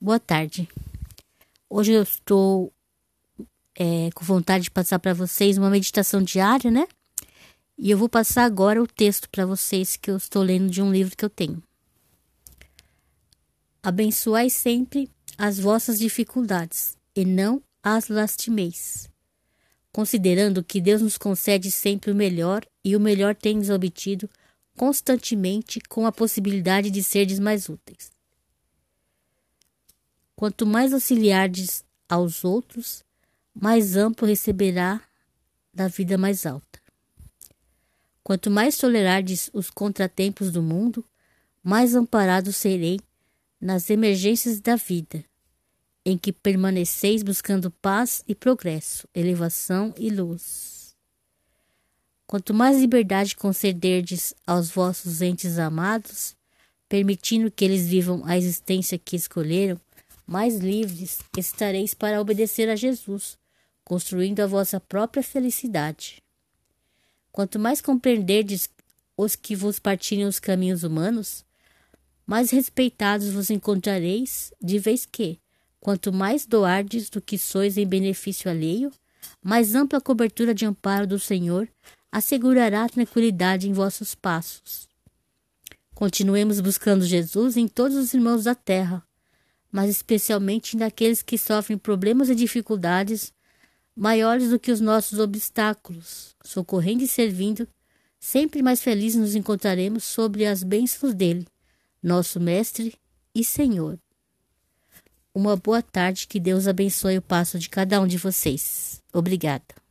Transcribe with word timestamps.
Boa 0.00 0.20
tarde. 0.20 0.68
Hoje 1.68 1.90
eu 1.90 2.04
estou 2.04 2.72
é, 3.74 4.10
com 4.14 4.24
vontade 4.24 4.64
de 4.64 4.70
passar 4.70 5.00
para 5.00 5.12
vocês 5.12 5.58
uma 5.58 5.68
meditação 5.68 6.22
diária, 6.22 6.70
né? 6.70 6.86
E 7.76 7.90
eu 7.90 7.98
vou 7.98 8.08
passar 8.08 8.44
agora 8.44 8.80
o 8.80 8.86
texto 8.86 9.28
para 9.28 9.44
vocês 9.44 9.96
que 9.96 10.08
eu 10.08 10.16
estou 10.16 10.40
lendo 10.40 10.70
de 10.70 10.80
um 10.80 10.92
livro 10.92 11.16
que 11.16 11.24
eu 11.24 11.28
tenho. 11.28 11.60
Abençoai 13.82 14.48
sempre 14.48 15.10
as 15.36 15.58
vossas 15.58 15.98
dificuldades 15.98 16.96
e 17.16 17.24
não 17.24 17.60
as 17.82 18.06
lastimeis, 18.08 19.10
considerando 19.90 20.62
que 20.62 20.80
Deus 20.80 21.02
nos 21.02 21.18
concede 21.18 21.72
sempre 21.72 22.12
o 22.12 22.14
melhor 22.14 22.64
e 22.84 22.94
o 22.94 23.00
melhor 23.00 23.34
tendes 23.34 23.68
obtido 23.68 24.30
constantemente 24.76 25.80
com 25.88 26.06
a 26.06 26.12
possibilidade 26.12 26.88
de 26.88 27.02
serdes 27.02 27.40
mais 27.40 27.68
úteis. 27.68 28.16
Quanto 30.38 30.64
mais 30.64 30.92
auxiliardes 30.92 31.84
aos 32.08 32.44
outros, 32.44 33.02
mais 33.52 33.96
amplo 33.96 34.24
receberá 34.24 35.02
da 35.74 35.88
vida 35.88 36.16
mais 36.16 36.46
alta. 36.46 36.80
Quanto 38.22 38.48
mais 38.48 38.78
tolerardes 38.78 39.50
os 39.52 39.68
contratempos 39.68 40.52
do 40.52 40.62
mundo, 40.62 41.04
mais 41.60 41.96
amparado 41.96 42.52
serei 42.52 43.00
nas 43.60 43.90
emergências 43.90 44.60
da 44.60 44.76
vida, 44.76 45.24
em 46.06 46.16
que 46.16 46.32
permaneceis 46.32 47.24
buscando 47.24 47.68
paz 47.68 48.22
e 48.28 48.32
progresso, 48.32 49.08
elevação 49.12 49.92
e 49.98 50.08
luz. 50.08 50.96
Quanto 52.28 52.54
mais 52.54 52.78
liberdade 52.78 53.34
concederdes 53.34 54.32
aos 54.46 54.70
vossos 54.70 55.20
entes 55.20 55.58
amados, 55.58 56.36
permitindo 56.88 57.50
que 57.50 57.64
eles 57.64 57.88
vivam 57.88 58.24
a 58.24 58.38
existência 58.38 58.96
que 58.96 59.16
escolheram, 59.16 59.80
mais 60.28 60.58
livres 60.58 61.20
estareis 61.38 61.94
para 61.94 62.20
obedecer 62.20 62.68
a 62.68 62.76
Jesus, 62.76 63.38
construindo 63.82 64.40
a 64.40 64.46
vossa 64.46 64.78
própria 64.78 65.22
felicidade. 65.22 66.22
Quanto 67.32 67.58
mais 67.58 67.80
compreenderdes 67.80 68.68
os 69.16 69.34
que 69.34 69.56
vos 69.56 69.78
partilham 69.78 70.28
os 70.28 70.38
caminhos 70.38 70.82
humanos, 70.82 71.46
mais 72.26 72.50
respeitados 72.50 73.30
vos 73.30 73.48
encontrareis, 73.48 74.52
de 74.60 74.78
vez 74.78 75.06
que, 75.06 75.40
quanto 75.80 76.12
mais 76.12 76.44
doardes 76.44 77.08
do 77.08 77.22
que 77.22 77.38
sois 77.38 77.78
em 77.78 77.86
benefício 77.86 78.50
alheio, 78.50 78.92
mais 79.42 79.74
ampla 79.74 79.98
cobertura 79.98 80.54
de 80.54 80.66
amparo 80.66 81.06
do 81.06 81.18
Senhor 81.18 81.66
assegurará 82.12 82.86
tranquilidade 82.86 83.66
em 83.66 83.72
vossos 83.72 84.14
passos. 84.14 84.86
Continuemos 85.94 86.60
buscando 86.60 87.06
Jesus 87.06 87.56
em 87.56 87.66
todos 87.66 87.96
os 87.96 88.12
irmãos 88.12 88.44
da 88.44 88.54
terra, 88.54 89.07
mas 89.70 89.90
especialmente 89.90 90.76
naqueles 90.76 91.22
que 91.22 91.36
sofrem 91.36 91.76
problemas 91.76 92.28
e 92.28 92.34
dificuldades 92.34 93.32
maiores 93.94 94.50
do 94.50 94.58
que 94.58 94.70
os 94.70 94.80
nossos 94.80 95.18
obstáculos, 95.18 96.36
socorrendo 96.44 97.02
e 97.02 97.08
servindo, 97.08 97.66
sempre 98.20 98.62
mais 98.62 98.80
felizes 98.80 99.20
nos 99.20 99.34
encontraremos 99.34 100.04
sobre 100.04 100.46
as 100.46 100.62
bênçãos 100.62 101.14
dele, 101.14 101.46
nosso 102.02 102.38
Mestre 102.38 102.94
e 103.34 103.42
Senhor. 103.42 103.98
Uma 105.34 105.56
boa 105.56 105.82
tarde, 105.82 106.26
que 106.26 106.40
Deus 106.40 106.66
abençoe 106.66 107.18
o 107.18 107.22
passo 107.22 107.58
de 107.58 107.68
cada 107.68 108.00
um 108.00 108.06
de 108.06 108.16
vocês. 108.16 109.02
Obrigada. 109.12 109.87